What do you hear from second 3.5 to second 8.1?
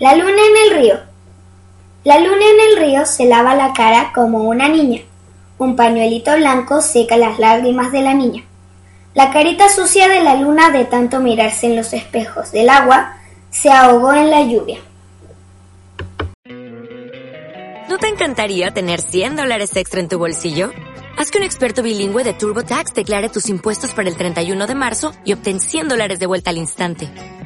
la cara como una niña. Un pañuelito blanco seca las lágrimas de